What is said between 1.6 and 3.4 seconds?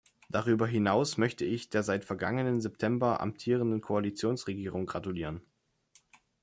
der seit vergangenen September